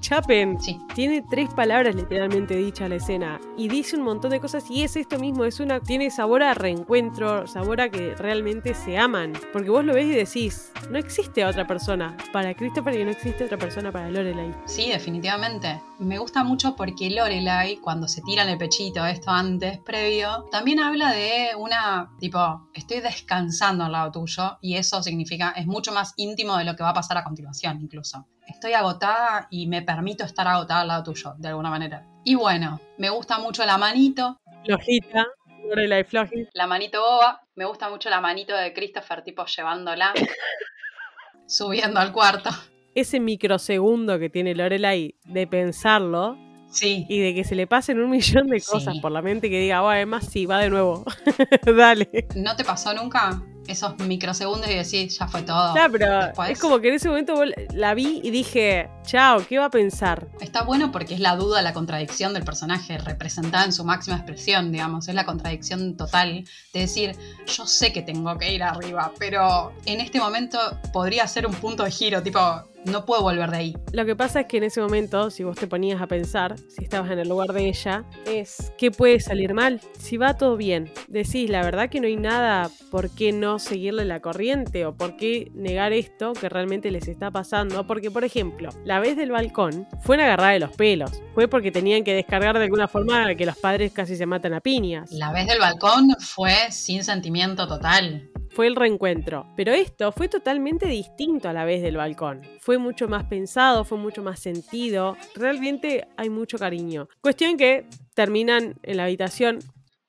[0.00, 0.60] Chapen.
[0.60, 4.82] Sí, Tiene tres palabras literalmente dicha la escena y dice un montón de cosas y
[4.82, 9.32] es esto mismo, es una tiene sabor a reencuentro, sabor a que realmente se aman,
[9.52, 13.44] porque vos lo ves y decís, no existe otra persona para Christopher y no existe
[13.44, 14.54] otra persona para Lorelai.
[14.66, 15.80] sí, definitivamente.
[15.98, 20.80] Me gusta mucho porque Lorelai, cuando se tira en el pechito, esto antes, previo, también
[20.80, 26.12] habla de una, tipo, estoy descansando al lado tuyo y eso significa, es mucho más
[26.18, 28.28] íntimo de lo que va a pasar a continuación incluso.
[28.46, 32.06] Estoy agotada y me permito estar agotada al lado tuyo, de alguna manera.
[32.22, 35.26] Y bueno, me gusta mucho la manito, Flojita,
[35.66, 36.50] Lorelai Flojita.
[36.52, 37.40] la manito boba.
[37.54, 40.12] Me gusta mucho la manito de Christopher, tipo llevándola,
[41.46, 42.50] subiendo al cuarto.
[42.94, 46.36] Ese microsegundo que tiene Lorelai de pensarlo
[46.72, 48.66] Sí, y de que se le pasen un millón de Sí.
[48.70, 51.04] cosas por la mente que diga, bueno, además sí, va de nuevo.
[51.76, 52.08] Dale.
[52.34, 55.72] ¿no te pasó nunca esos microsegundos y decís, ya fue todo?
[55.74, 57.34] Claro, pero Después- es como que en ese momento
[57.74, 60.26] la vi y dije, chao, ¿qué va a pensar?
[60.40, 64.72] Está bueno porque es la duda, la contradicción del personaje representada en su máxima expresión,
[64.72, 65.06] digamos.
[65.08, 67.14] Es la contradicción total de decir,
[67.46, 70.58] yo sé que tengo que ir arriba, pero en este momento
[70.92, 72.40] podría ser un punto de giro, tipo,
[72.84, 73.74] no puedo volver de ahí.
[73.92, 76.84] Lo que pasa es que en ese momento, si vos te ponías a pensar, si
[76.84, 79.80] estabas en el lugar de ella, es ¿qué puede salir mal?
[79.98, 84.04] Si va todo bien, decís, la verdad que no hay nada por qué no seguirle
[84.04, 87.86] la corriente o por qué negar esto que realmente les está pasando.
[87.86, 91.10] Porque, por ejemplo, la vez del balcón fue una agarrada de los pelos.
[91.34, 94.60] Fue porque tenían que descargar de alguna forma que los padres casi se matan a
[94.60, 95.10] piñas.
[95.12, 98.31] La vez del balcón fue sin sentimiento total.
[98.54, 99.46] Fue el reencuentro.
[99.56, 102.42] Pero esto fue totalmente distinto a la vez del balcón.
[102.60, 105.16] Fue mucho más pensado, fue mucho más sentido.
[105.34, 107.08] Realmente hay mucho cariño.
[107.20, 109.60] Cuestión que terminan en la habitación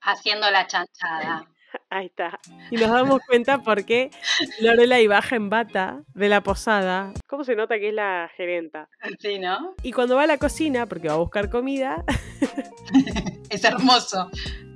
[0.06, 1.48] Haciendo la chanchada.
[1.90, 2.40] Ahí está.
[2.70, 4.12] Y nos damos cuenta porque
[4.60, 7.14] Lorelai baja en bata de la posada.
[7.26, 8.90] ¿Cómo se nota que es la gerenta?
[9.20, 9.76] Sí, ¿no?
[9.82, 12.04] Y cuando va a la cocina, porque va a buscar comida,
[13.50, 14.30] Es hermoso.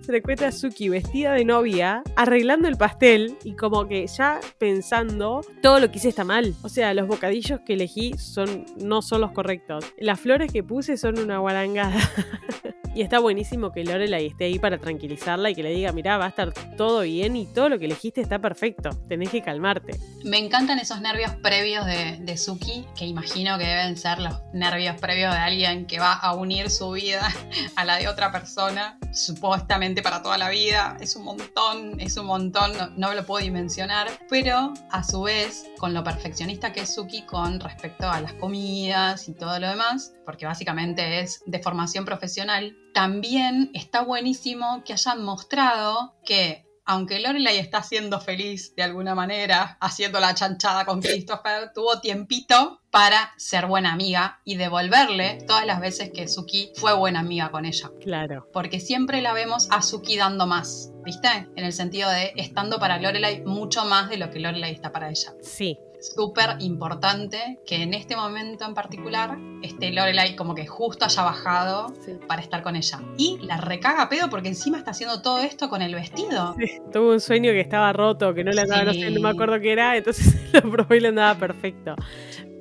[0.07, 4.39] Se le encuentra a Suki vestida de novia, arreglando el pastel y como que ya
[4.57, 6.53] pensando todo lo que hice está mal.
[6.61, 9.83] O sea, los bocadillos que elegí son, no son los correctos.
[9.97, 11.99] Las flores que puse son una guarangada.
[12.97, 16.25] y está buenísimo que Lorelai esté ahí para tranquilizarla y que le diga, mirá, va
[16.25, 18.89] a estar todo bien y todo lo que elegiste está perfecto.
[19.07, 19.99] Tenés que calmarte.
[20.23, 24.99] Me encantan esos nervios previos de, de Suki, que imagino que deben ser los nervios
[24.99, 27.31] previos de alguien que va a unir su vida
[27.75, 30.97] a la de otra persona, supuestamente para toda la vida.
[30.99, 34.07] Es un montón, es un montón, no, no lo puedo dimensionar.
[34.27, 39.29] Pero a su vez, con lo perfeccionista que es Suki con respecto a las comidas
[39.29, 45.23] y todo lo demás, porque básicamente es de formación profesional, también está buenísimo que hayan
[45.23, 51.71] mostrado que aunque Lorelai está siendo feliz de alguna manera, haciendo la chanchada con Christopher,
[51.75, 57.19] tuvo tiempito para ser buena amiga y devolverle todas las veces que Suki fue buena
[57.19, 57.91] amiga con ella.
[58.01, 58.49] Claro.
[58.51, 61.27] Porque siempre la vemos a Suki dando más, ¿viste?
[61.55, 65.11] En el sentido de estando para Lorelai mucho más de lo que Lorelai está para
[65.11, 65.35] ella.
[65.43, 65.77] Sí.
[65.99, 71.91] Súper importante que en este momento en particular esté Lorelai como que justo haya bajado
[72.05, 72.13] sí.
[72.27, 72.99] para estar con ella.
[73.17, 76.55] Y la recaga pedo porque encima está haciendo todo esto con el vestido.
[76.93, 79.35] Tuve un sueño que estaba roto, que no le andaba, no, sé, no me Sí.
[79.35, 81.95] acuerdo qué era, entonces lo probé y le andaba perfecto.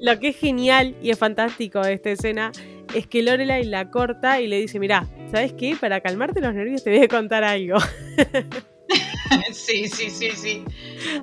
[0.00, 2.52] Lo que es genial y es fantástico de esta escena
[2.94, 5.76] es que Lorelai la corta y le dice, mirá, ¿sabes qué?
[5.78, 7.76] Para calmarte los nervios te voy a contar algo.
[9.56, 10.64] sí, sí, sí, sí.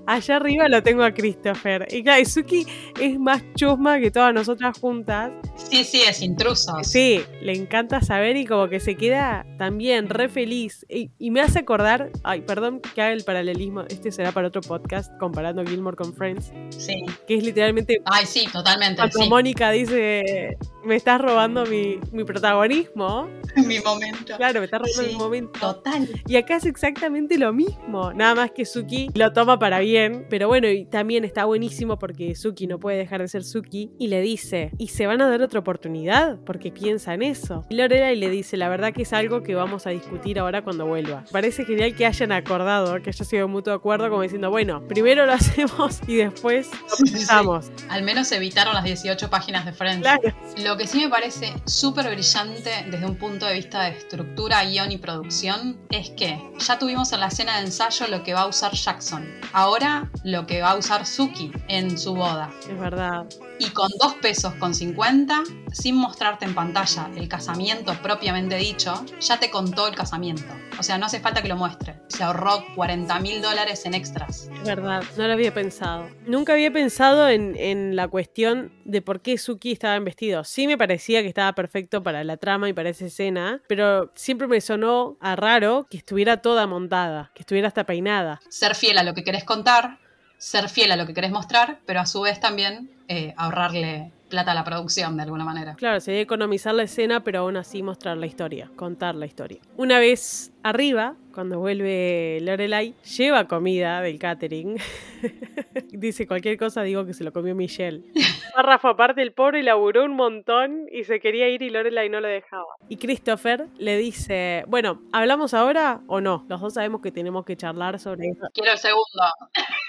[0.05, 1.87] Allá arriba lo tengo a Christopher.
[1.91, 2.65] Y claro, Suki
[2.99, 5.31] es más chusma que todas nosotras juntas.
[5.55, 6.87] Sí, sí, es intrusos.
[6.87, 10.85] Sí, le encanta saber y como que se queda también re feliz.
[10.89, 14.61] Y, y me hace acordar, ay, perdón que haga el paralelismo, este será para otro
[14.61, 17.05] podcast comparando Gilmore con Friends, Sí.
[17.27, 18.97] que es literalmente Ay, sí, totalmente.
[18.97, 19.29] cuando Sí.
[19.29, 23.29] Mónica dice, me estás robando mi, mi protagonismo.
[23.55, 24.35] Mi momento.
[24.35, 25.59] Claro, me estás robando Sí, mi momento.
[25.59, 26.09] Total.
[26.27, 30.47] Y acá es exactamente lo mismo, nada más que Suki lo toma para bien, pero
[30.47, 34.21] bueno, y también está buenísimo porque Suki no puede dejar de ser Suki y le
[34.21, 36.39] dice, ¿y se van a dar otra oportunidad?
[36.45, 37.65] Porque piensa en eso.
[37.69, 40.85] Y Lorelai le dice, la verdad que es algo que vamos a discutir ahora cuando
[40.85, 41.25] vuelva.
[41.33, 45.33] Parece genial que hayan acordado, que haya sido mutuo acuerdo, como diciendo, bueno, primero lo
[45.33, 47.13] hacemos y después lo Sí, sí, sí.
[47.15, 47.71] pensamos.
[47.89, 50.01] Al menos evitaron las 18 páginas de Friends.
[50.01, 50.21] Claro.
[50.63, 54.93] Lo que sí me parece súper brillante desde un punto de vista de estructura, guion
[54.93, 58.47] y producción es que ya tuvimos en la escena de ensayo lo que va a
[58.47, 59.27] usar Jackson.
[59.53, 62.51] Ahora lo que va a usar Suki en su boda.
[62.69, 63.25] Es verdad.
[63.57, 69.39] Y con dos pesos con 50, sin mostrarte en pantalla el casamiento propiamente dicho, ya
[69.39, 70.53] te contó el casamiento.
[70.79, 71.95] O sea, no hace falta que lo muestre.
[72.07, 74.49] Se ahorró 40 mil dólares en extras.
[74.53, 76.09] Es verdad, no lo había pensado.
[76.25, 80.43] Nunca había pensado en, en la cuestión de por qué Suki estaba en vestido.
[80.43, 84.47] Sí me parecía que estaba perfecto para la trama y para esa escena, pero siempre
[84.47, 88.41] me sonó a raro que estuviera toda montada, que estuviera hasta peinada.
[88.49, 89.99] ser fiel a lo que querés contar,
[90.37, 94.51] ser fiel a lo que querés mostrar, pero a su vez también eh, ahorrarle plata
[94.51, 95.75] a la producción de alguna manera.
[95.75, 99.59] Claro, sería economizar la escena, pero aún así mostrar la historia, contar la historia.
[99.77, 104.77] Una vez arriba, cuando vuelve Lorelai, lleva comida del catering.
[105.91, 108.03] Dice cualquier cosa, digo que se lo comió Michelle.
[108.55, 112.27] Párrafo aparte, el pobre laburó un montón y se quería ir y Lorelai no lo
[112.27, 112.65] dejaba.
[112.87, 116.45] Y Christopher le dice, bueno, ¿hablamos ahora o no?
[116.47, 118.47] Los dos sabemos que tenemos que charlar sobre eso.
[118.53, 119.03] Quiero el segundo.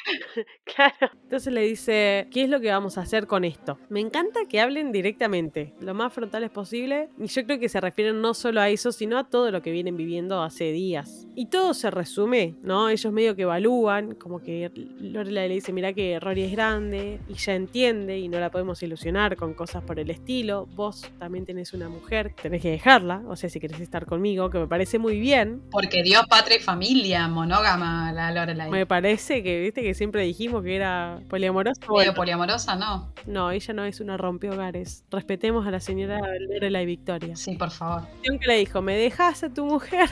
[0.65, 1.11] Claro.
[1.23, 3.79] Entonces le dice, ¿qué es lo que vamos a hacer con esto?
[3.89, 7.09] Me encanta que hablen directamente, lo más frontales posible.
[7.19, 9.71] Y yo creo que se refieren no solo a eso, sino a todo lo que
[9.71, 11.27] vienen viviendo hace días.
[11.37, 12.89] Y todo se resume, ¿no?
[12.89, 14.71] Ellos medio que evalúan, como que
[15.01, 18.81] Lorelai le dice, mira que Rory es grande y ya entiende y no la podemos
[18.85, 20.67] ilusionar con cosas por el estilo.
[20.77, 24.59] Vos también tenés una mujer, tenés que dejarla, o sea, si querés estar conmigo, que
[24.59, 25.61] me parece muy bien.
[25.73, 28.71] Porque dio patria y familia, monógama la Lorelai.
[28.71, 31.81] Me parece que, viste, que siempre dijimos que era poliamorosa.
[31.89, 33.13] Bueno, poliamorosa, ¿no?
[33.27, 35.05] No, ella no es una rompehogares.
[35.11, 37.35] Respetemos a la señora Lorelai Victoria.
[37.35, 38.03] Sí, por favor.
[38.23, 40.09] que le dijo, ¿me dejas a tu mujer?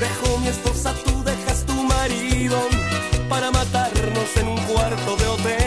[0.00, 2.58] Dejo mi esposa, tú dejas tu marido
[3.28, 5.60] para matarnos en un cuarto de hotel.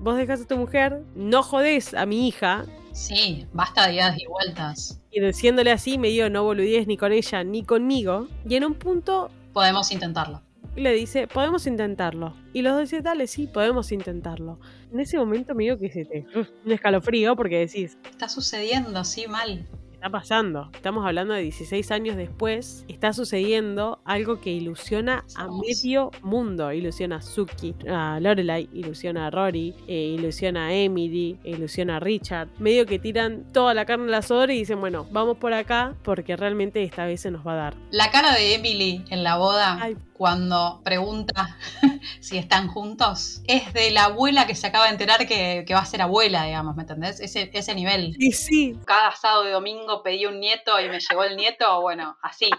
[0.00, 2.64] Vos dejas a tu mujer, no jodés a mi hija.
[2.92, 5.00] Sí, basta de idas y vueltas.
[5.10, 8.26] Y diciéndole así, me dio no boludíes ni con ella ni conmigo.
[8.48, 10.40] Y en un punto Podemos intentarlo.
[10.76, 12.34] le dice, podemos intentarlo.
[12.52, 14.58] Y los dos dicen, dale, sí, podemos intentarlo.
[14.92, 16.24] En ese momento me dio que se te...
[16.34, 19.66] Un escalofrío porque decís, Está sucediendo, sí, mal.
[20.00, 20.70] Está pasando.
[20.72, 22.86] Estamos hablando de 16 años después.
[22.88, 26.72] Está sucediendo algo que ilusiona a medio mundo.
[26.72, 32.48] Ilusiona a Suki, a Lorelai, ilusiona a Rory, eh, ilusiona a Emily, ilusiona a Richard.
[32.58, 36.34] Medio que tiran toda la carne al asador y dicen, bueno, vamos por acá porque
[36.34, 37.74] realmente esta vez se nos va a dar.
[37.90, 39.98] La cara de Emily en la boda, Ay.
[40.14, 41.58] cuando pregunta
[42.20, 45.80] si están juntos, es de la abuela que se acaba de enterar que, que va
[45.80, 47.20] a ser abuela, digamos, ¿me entendés?
[47.20, 48.16] Ese, ese nivel.
[48.18, 52.16] Y sí, Cada sábado y domingo pedí un nieto y me llegó el nieto, bueno,
[52.22, 52.50] así.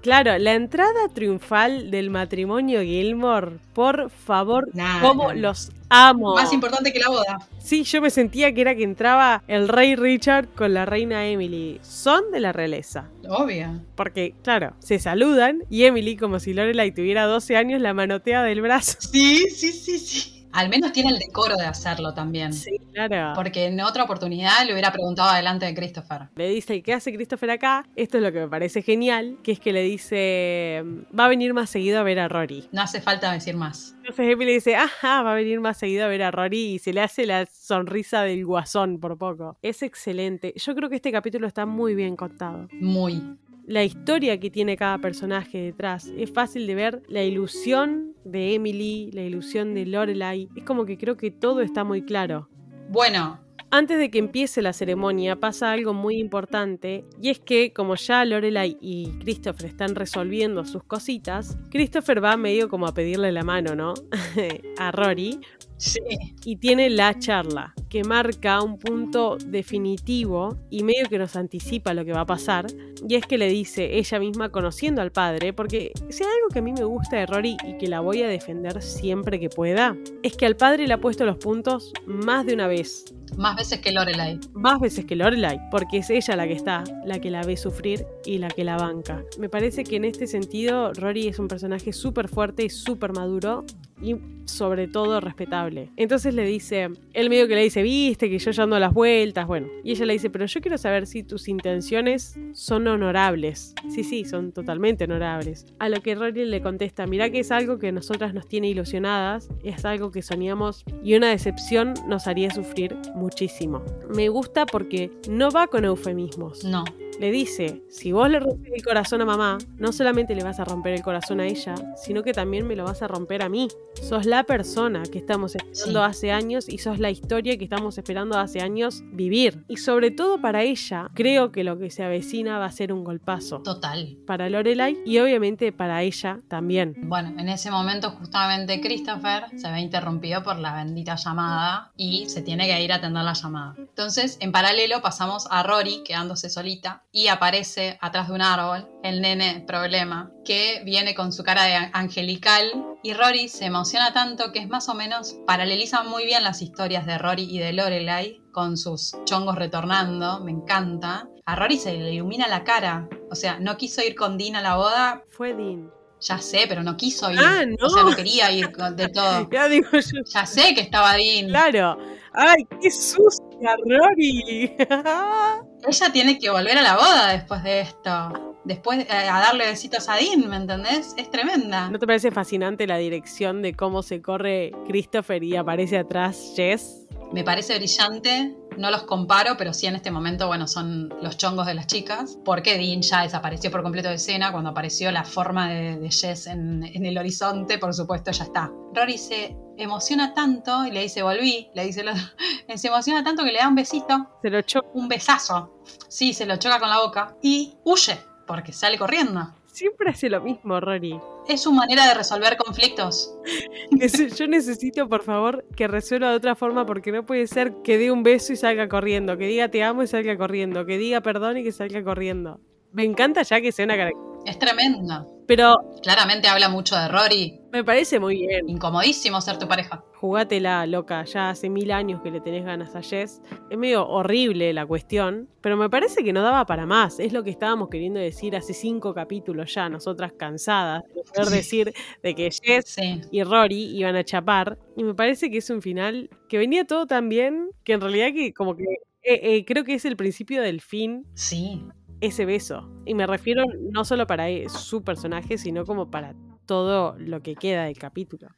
[0.00, 6.34] Claro, la entrada triunfal del matrimonio Gilmore, por favor, Nah, cómo los amo.
[6.34, 7.38] Más importante que la boda.
[7.58, 11.78] Sí, yo me sentía que era que entraba el rey Richard con la reina Emily.
[11.82, 13.10] Son de la realeza.
[13.28, 13.80] Obvio.
[13.94, 18.62] Porque, claro, se saludan y Emily, como si Lorelai tuviera 12 años, la manotea del
[18.62, 18.96] brazo.
[19.00, 20.41] Sí, sí, sí, sí.
[20.52, 22.52] Al menos tiene el decoro de hacerlo también.
[22.52, 23.32] Sí, claro.
[23.34, 26.28] Porque en otra oportunidad le hubiera preguntado adelante de Christopher.
[26.36, 27.86] Le dice, ¿qué hace Christopher acá?
[27.96, 30.84] Esto es lo que me parece genial, que es que le dice,
[31.18, 32.68] va a venir más seguido a ver a Rory.
[32.72, 33.94] No hace falta decir más.
[33.98, 36.92] Entonces Emily dice, ajá, va a venir más seguido a ver a Rory y se
[36.92, 39.56] le hace la sonrisa del guasón por poco.
[39.62, 40.52] Es excelente.
[40.56, 42.68] Yo creo que este capítulo está muy bien contado.
[42.72, 43.22] Muy.
[43.66, 46.12] La historia que tiene cada personaje detrás.
[46.16, 50.48] Es fácil de ver la ilusión de Emily, la ilusión de Lorelai.
[50.56, 52.48] Es como que creo que todo está muy claro.
[52.88, 53.40] Bueno,
[53.74, 58.22] Antes de que empiece la ceremonia pasa algo muy importante y es que como ya
[58.26, 63.74] Lorelai y Christopher están resolviendo sus cositas, Christopher va medio como a pedirle la mano,
[63.74, 63.94] ¿no?
[64.78, 65.40] a Rory
[65.78, 66.00] sí.
[66.44, 72.06] y tiene la charla que marca un punto definitivo y medio que nos anticipa lo
[72.06, 72.64] que va a pasar
[73.06, 76.60] y es que le dice ella misma conociendo al padre porque si hay algo que
[76.60, 79.94] a mí me gusta de Rory y que la voy a defender siempre que pueda
[80.22, 83.04] es que al padre le ha puesto los puntos más de una vez
[83.36, 84.40] Más veces que Lorelai.
[84.54, 88.06] más veces que Lorelai, porque es ella la que está, la que la ve sufrir
[88.24, 89.22] y la que la banca.
[89.38, 93.64] Me parece que en este sentido Rory es un personaje súper fuerte y súper maduro
[94.00, 95.90] y sobre todo respetable.
[95.96, 98.92] Entonces le dice, él medio que le dice, viste que yo ya ando a las
[98.92, 103.74] vueltas, bueno, y ella le dice, pero yo quiero saber si tus intenciones son honorables.
[103.88, 105.66] Sí, sí, son totalmente honorables.
[105.78, 108.68] A lo que Rory le contesta, mirá que es algo que a nosotras nos tiene
[108.68, 113.82] ilusionadas, es algo que soñamos y una decepción nos haría sufrir muchísimo.
[114.14, 116.64] Me gusta porque no va con eufemismos.
[116.64, 116.84] No.
[117.20, 120.64] Le dice, si vos le rompes el corazón a mamá, no solamente le vas a
[120.64, 123.68] romper el corazón a ella, sino que también me lo vas a romper a mí.
[123.94, 126.10] Sos la persona que estamos esperando Sí.
[126.10, 129.64] hace años y sos la historia que estamos esperando hace años vivir.
[129.68, 133.04] Y sobre todo para ella, creo que lo que se avecina va a ser un
[133.04, 133.60] golpazo.
[133.62, 134.16] Total.
[134.26, 136.94] Para Lorelai y obviamente para ella también.
[137.04, 142.42] Bueno, en ese momento justamente Christopher se ve interrumpido por la bendita llamada y se
[142.42, 143.74] tiene que ir a atender la llamada.
[143.78, 149.20] Entonces, en paralelo pasamos a Rory quedándose solita y aparece atrás de un árbol el
[149.20, 152.62] nene problema que viene con su cara de angelical
[153.02, 157.04] y Rory se emociona tanto que es más o menos paraleliza muy bien las historias
[157.06, 161.28] de Rory y de Lorelai con sus chongos retornando, me encanta.
[161.44, 164.60] A Rory se le ilumina la cara, o sea, no quiso ir con Dean a
[164.62, 165.90] la boda Fue Dean.
[166.20, 167.40] ya sé, pero no quiso ir.
[167.42, 167.86] Ah, no.
[167.86, 169.48] O sea, no quería ir con- de todo.
[169.52, 171.48] Ya digo yo, Ya sé que estaba Dean.
[171.48, 171.98] claro.
[172.34, 174.76] ¡Ay, qué sucia, Rory!
[175.88, 178.51] Ella tiene que volver a la boda después de esto.
[178.64, 181.14] Después eh, a darle besitos a Dean, ¿me entendés?
[181.16, 181.90] Es tremenda.
[181.90, 187.06] ¿No te parece fascinante la dirección de cómo se corre Christopher y aparece atrás Jess?
[187.32, 188.56] Me parece brillante.
[188.78, 192.38] No los comparo, pero sí en este momento, bueno, son los chongos de las chicas.
[192.44, 194.50] Porque Dean ya desapareció por completo de escena.
[194.52, 198.70] Cuando apareció la forma de, de Jess en, en el horizonte, por supuesto, ya está.
[198.94, 201.68] Rory se emociona tanto y le dice, volví.
[201.74, 202.12] Le dice, lo-
[202.76, 204.26] se emociona tanto que le da un besito.
[204.40, 204.88] Se lo choca.
[204.94, 205.82] un besazo.
[206.08, 209.52] Sí, se lo choca con la boca y huye porque sale corriendo.
[209.66, 211.18] Siempre hace lo mismo, Rory.
[211.48, 213.34] Es su manera de resolver conflictos.
[214.38, 218.10] Yo necesito, por favor, que resuelva de otra forma porque no puede ser que dé
[218.10, 221.56] un beso y salga corriendo, que diga te amo y salga corriendo, que diga perdón
[221.56, 222.60] y que salga corriendo.
[222.92, 224.50] Me encanta ya que sea una característica.
[224.50, 225.24] Es tremenda.
[225.46, 227.61] Pero Claramente habla mucho de Rory.
[227.72, 228.68] Me parece muy bien.
[228.68, 230.04] Incomodísimo ser tu pareja.
[230.14, 231.24] Jugátela, loca.
[231.24, 233.40] Ya hace mil años que le tenés ganas a Jess.
[233.70, 237.18] Es medio horrible la cuestión, pero me parece que no daba para más.
[237.18, 241.92] Es lo que estábamos queriendo decir hace cinco capítulos ya, nosotras cansadas de poder decir
[242.22, 243.20] de que Jess Sí.
[243.30, 244.78] y Rory iban a chapar.
[244.96, 248.28] Y me parece que es un final que venía todo tan bien que en realidad
[248.34, 248.84] que como que
[249.24, 251.82] eh, eh, creo que es el principio del fin Sí.
[252.20, 252.88] ese beso.
[253.06, 256.34] Y me refiero no solo para eh, su personaje, sino como para
[256.72, 258.48] todo lo que queda del capítulo.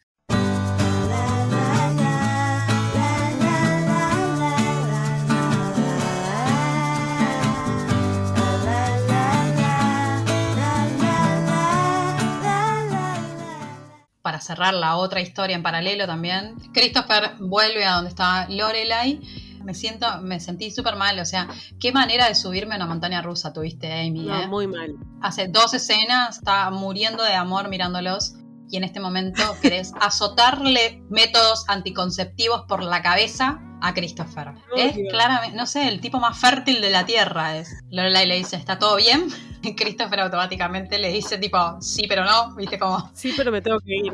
[14.22, 19.20] para cerrar la otra historia en paralelo también, Christopher vuelve a donde está Lorelai
[19.64, 21.48] me siento, me sentí súper mal, o sea,
[21.80, 24.24] qué manera de subirme a una montaña rusa tuviste, Amy.
[24.24, 24.46] No, ¿eh?
[24.46, 24.94] muy mal.
[25.22, 28.34] Hace dos escenas, está muriendo de amor mirándolos
[28.70, 34.52] y en este momento querés azotarle métodos anticonceptivos por la cabeza a Christopher.
[34.76, 35.08] es Dios.
[35.10, 37.68] claramente, no sé, el tipo más fértil de la Tierra es.
[37.90, 39.28] Lorelai le dice, ¿está todo bien?
[39.64, 43.78] Y Christopher automáticamente le dice tipo, sí, pero no, viste como, Sí, pero me tengo
[43.80, 44.12] que ir.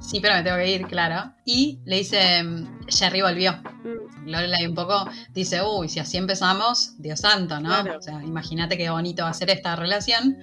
[0.00, 1.32] Sí, pero me tengo que ir, claro.
[1.44, 3.52] Y le dice, mm, Jerry volvió.
[3.84, 7.68] Mm, Lorelai un poco dice, uy, si así empezamos, Dios santo, ¿no?
[7.82, 7.98] Claro.
[7.98, 10.38] O sea, imagínate qué bonito va a ser esta relación.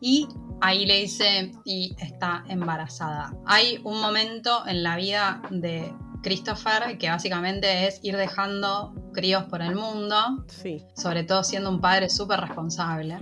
[0.00, 0.28] Y
[0.60, 3.34] ahí le dice, y está embarazada.
[3.46, 5.92] Hay un momento en la vida de
[6.22, 10.82] Christopher que básicamente es ir dejando críos por el mundo, Sí.
[10.96, 13.18] sobre todo siendo un padre súper responsable.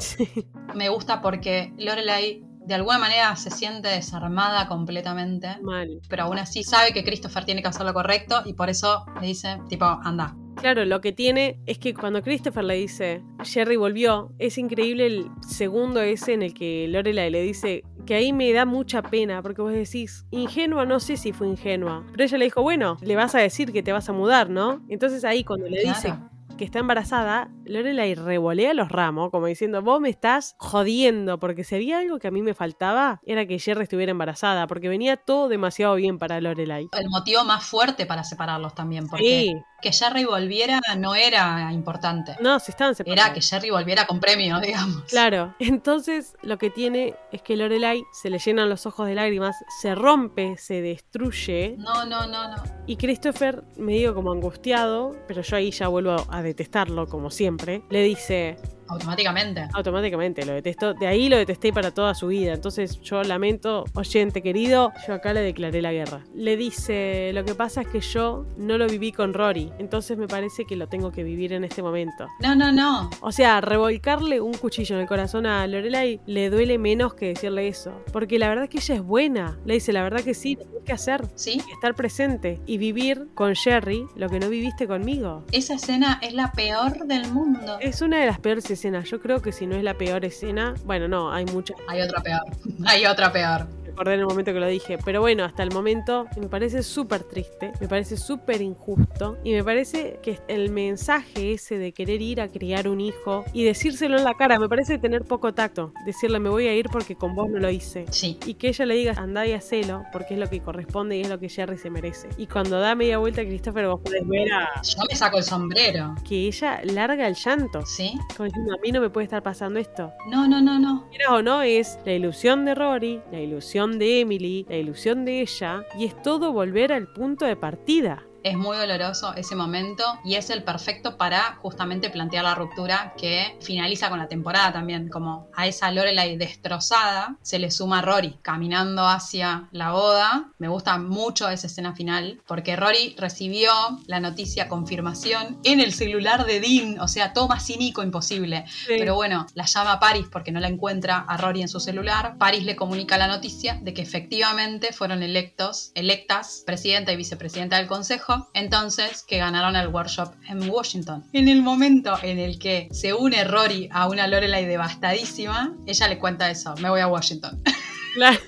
[0.75, 6.01] Me gusta porque Lorelai de alguna manera se siente desarmada completamente Mal.
[6.09, 9.27] pero aún así sabe que Christopher tiene que hacer lo correcto y por eso le
[9.27, 10.35] dice, tipo, anda.
[10.57, 15.27] Claro, lo que tiene es que cuando Christopher le dice Jerry volvió, es increíble el
[15.47, 19.63] segundo ese en el que Lorelai le dice que ahí me da mucha pena porque
[19.63, 23.35] vos decís, ingenua, no sé si fue ingenua, pero ella le dijo, bueno, le vas
[23.35, 24.85] a decir que te vas a mudar, ¿no?
[24.89, 26.15] Entonces ahí cuando le dice
[26.57, 31.75] que está embarazada, Lorelai revolea los ramos, como diciendo, vos me estás jodiendo, porque si
[31.77, 35.49] había algo que a mí me faltaba, era que Jerry estuviera embarazada, porque venía todo
[35.49, 36.89] demasiado bien para Lorelai.
[36.93, 42.37] El motivo más fuerte para separarlos también, porque Sí, que Jerry volviera no era importante.
[42.41, 43.23] no, se estaban separando.
[43.23, 45.05] Era que Jerry volviera con premio, digamos.
[45.09, 49.57] Claro, entonces lo que tiene es que Lorelai se le llenan los ojos de lágrimas,
[49.81, 52.63] se rompe, se destruye No, no, no, no.
[52.87, 57.54] y Christopher, medio como angustiado, pero yo ahí ya vuelvo a detestarlo como siempre,
[57.91, 58.57] le dice,
[58.89, 59.69] Automáticamente.
[59.73, 64.43] automáticamente lo detesto, de ahí lo detesté para toda su vida, entonces yo lamento, oyente
[64.43, 66.21] querido, yo acá le declaré la guerra.
[66.35, 70.29] Le dice, lo que pasa es que yo no lo viví con Rory, entonces me
[70.29, 72.29] parece que lo tengo que vivir en este momento.
[72.41, 73.11] No, no, no.
[73.21, 77.69] O sea, revolcarle un cuchillo en el corazón a Lorelai le duele menos que decirle
[77.69, 77.93] eso.
[78.13, 79.59] Porque la verdad es que ella es buena.
[79.65, 81.25] Le dice, la verdad que sí, tenés que hacer.
[81.35, 81.61] ¿Sí?
[81.73, 85.45] Estar presente y vivir con Jerry lo que no viviste conmigo.
[85.53, 87.79] Esa escena es la peor del mundo.
[87.81, 89.09] Es una de las peores escenas.
[89.11, 91.77] Yo creo que si no es la peor escena, bueno, no, hay muchas.
[91.89, 92.43] Hay otra peor.
[92.87, 93.67] Hay otra peor.
[93.95, 94.99] Recordé en el momento que lo dije.
[95.05, 99.39] Pero bueno, hasta el momento me parece súper triste, me parece súper injusto.
[99.45, 103.63] Y me parece que el mensaje ese de querer ir a criar un hijo y
[103.63, 105.93] decírselo en la cara, me parece tener poco tacto.
[106.05, 108.07] Decirle, me voy a ir porque con vos no lo hice.
[108.11, 108.37] Sí.
[108.47, 111.29] Y que ella le diga, andá y hacelo, porque es lo que corresponde y es
[111.29, 112.29] lo que Jerry se merece.
[112.37, 115.45] Y cuando da media vuelta a Christopher, vos podés ver a Yo me saco el
[115.45, 116.17] sombrero.
[116.29, 117.87] que ella larga el llanto.
[117.87, 118.19] ¿Sí?
[118.37, 120.11] Como diciendo, a mí no me puede estar pasando esto.
[120.33, 121.09] No, no, no, no.
[121.11, 125.41] Quieras o no, es la ilusión de Rory, la ilusión de Emily, la ilusión de
[125.41, 128.27] ella, y es todo volver al punto de partida.
[128.45, 133.57] Es muy doloroso ese momento y es el perfecto para justamente plantear la ruptura que
[133.63, 135.09] finaliza con la temporada también.
[135.09, 140.51] Como a esa Lorelai destrozada se le suma Rory caminando hacia la boda.
[140.59, 143.73] Me gusta mucho esa escena final porque Rory recibió
[144.07, 147.01] la noticia confirmación en el celular de Dean.
[147.01, 148.67] O sea, todo más cínico imposible.
[148.87, 152.37] Pero bueno, la llama a Paris porque no la encuentra a Rory en su celular.
[152.37, 157.87] Paris le comunica la noticia de que efectivamente fueron electos, electas, presidenta y vicepresidenta del
[157.87, 161.25] consejo, entonces que ganaron el workshop en Washington.
[161.33, 166.19] En el momento en el que se une Rory a una Lorelai devastadísima, ella le
[166.19, 167.63] cuenta eso, me voy a Washington.
[168.15, 168.39] Claro.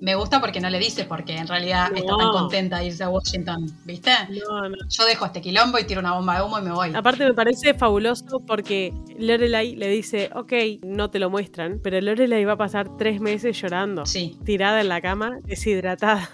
[0.00, 3.08] Me gusta porque no le dice porque en realidad está tan contenta de irse a
[3.08, 4.10] Washington, ¿viste?
[4.28, 4.76] No, no.
[4.88, 6.94] Yo dejo este quilombo y tiro una bomba de humo y me voy.
[6.94, 12.44] Aparte me parece fabuloso porque Lorelai le dice, ok, no te lo muestran, pero Lorelai
[12.44, 16.28] va a pasar tres meses llorando, Sí, tirada en la cama, deshidratada.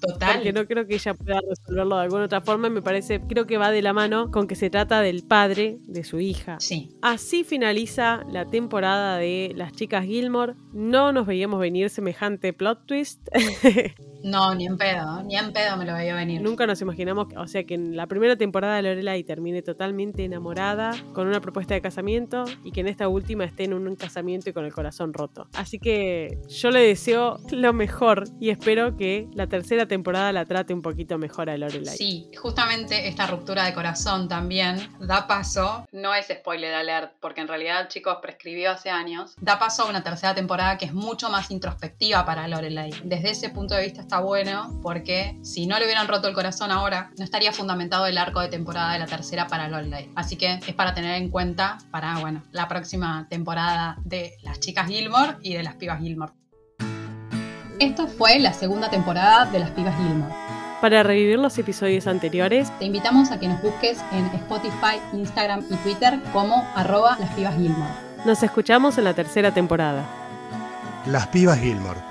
[0.00, 0.36] Total.
[0.36, 2.68] Porque no creo que ella pueda resolverlo de alguna otra forma.
[2.70, 6.04] Me parece, creo que va de la mano con que se trata del padre de
[6.04, 6.56] su hija.
[6.60, 10.54] Sí, Así finaliza la temporada de Las Chicas Gilmore.
[10.72, 13.28] No nos veíamos venir semejante plot twist.
[14.22, 16.42] no, ni en pedo, ni en pedo me lo veía venir.
[16.42, 20.92] Nunca nos imaginamos, o sea, que en la primera temporada de Lorelai termine totalmente enamorada,
[21.12, 24.52] con una propuesta de casamiento, y que en esta última esté en un casamiento y
[24.52, 25.48] con el corazón roto.
[25.54, 30.74] Así que yo le deseo lo mejor y espero que la tercera temporada la trate
[30.74, 31.96] un poquito mejor a Lorelai.
[31.96, 37.48] Sí, justamente esta ruptura de corazón también da paso, no es spoiler alert, porque en
[37.48, 41.50] realidad, chicos, prescribió hace años, da paso a una tercera temporada que es mucho más
[41.50, 42.92] introspectiva para Lorelai.
[43.04, 46.72] Desde ese punto de vista está bueno, porque si no le hubieran roto el corazón
[46.72, 50.10] ahora, no estaría fundamentado el arco de temporada de la tercera para Lorelai.
[50.16, 54.88] Así que es para tener en cuenta para, bueno, la próxima temporada de Las Chicas
[54.88, 56.32] Gilmore y de Las Pibas Gilmore.
[57.78, 60.34] Esto fue la segunda temporada de Las Pibas Gilmore.
[60.80, 65.76] Para revivir los episodios anteriores, Te invitamos a que nos busques en Spotify, Instagram y
[65.76, 67.92] Twitter como arroba Las Pibas Gilmore.
[68.26, 70.04] nos escuchamos en la tercera temporada.
[71.06, 72.09] Las Pibas Gilmore,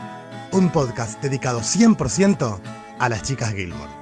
[0.52, 2.60] un podcast dedicado 100%
[3.00, 3.99] a las chicas Gilmore.